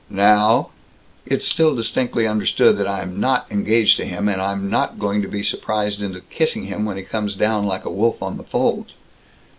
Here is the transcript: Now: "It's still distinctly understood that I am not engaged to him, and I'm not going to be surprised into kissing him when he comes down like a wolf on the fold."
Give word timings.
Now: 0.09 0.69
"It's 1.27 1.47
still 1.47 1.75
distinctly 1.75 2.25
understood 2.25 2.75
that 2.79 2.87
I 2.87 3.03
am 3.03 3.19
not 3.19 3.45
engaged 3.51 3.97
to 3.97 4.05
him, 4.07 4.27
and 4.29 4.41
I'm 4.41 4.67
not 4.67 4.97
going 4.97 5.21
to 5.21 5.27
be 5.27 5.43
surprised 5.43 6.01
into 6.01 6.21
kissing 6.21 6.65
him 6.65 6.85
when 6.85 6.97
he 6.97 7.03
comes 7.03 7.35
down 7.35 7.67
like 7.67 7.85
a 7.85 7.91
wolf 7.91 8.23
on 8.23 8.37
the 8.37 8.43
fold." 8.43 8.93